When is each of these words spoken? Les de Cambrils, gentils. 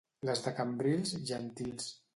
Les 0.29 0.39
de 0.45 0.53
Cambrils, 0.61 1.15
gentils. 1.35 1.91